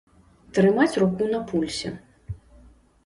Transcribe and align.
Трымаць 0.57 0.95
руку 1.03 1.27
на 1.35 1.43
пульсе. 1.53 1.89